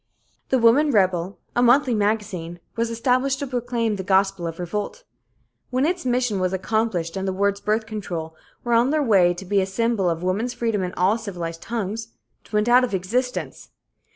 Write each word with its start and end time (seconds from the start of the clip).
The 0.49 0.57
Woman 0.57 0.89
Rebel, 0.89 1.37
a 1.55 1.61
monthly 1.61 1.93
magazine, 1.93 2.59
was 2.75 2.89
established 2.89 3.37
to 3.37 3.45
proclaim 3.45 3.97
the 3.97 4.03
gospel 4.03 4.47
of 4.47 4.57
revolt. 4.57 5.03
When 5.69 5.85
its 5.85 6.07
mission 6.07 6.39
was 6.39 6.53
accomplished 6.53 7.15
and 7.15 7.27
the 7.27 7.31
words 7.31 7.61
"birth 7.61 7.85
control" 7.85 8.35
were 8.63 8.73
on 8.73 8.89
their 8.89 9.03
way 9.03 9.35
to 9.35 9.45
be 9.45 9.61
a 9.61 9.65
symbol 9.67 10.09
of 10.09 10.23
woman's 10.23 10.55
freedom 10.55 10.81
in 10.81 10.95
all 10.95 11.19
civilized 11.19 11.61
tongues, 11.61 12.15
it 12.43 12.51
went 12.51 12.67
out 12.67 12.83
of 12.83 12.95
existence. 12.95 13.69